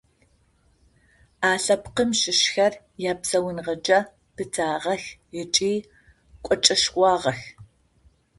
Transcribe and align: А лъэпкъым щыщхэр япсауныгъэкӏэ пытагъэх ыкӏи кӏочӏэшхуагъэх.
А 1.49 1.51
лъэпкъым 1.63 2.09
щыщхэр 2.19 2.73
япсауныгъэкӏэ 3.11 3.99
пытагъэх 4.35 5.03
ыкӏи 5.41 5.73
кӏочӏэшхуагъэх. 6.45 7.39